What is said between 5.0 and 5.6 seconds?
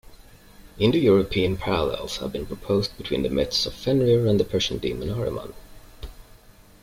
Ahriman.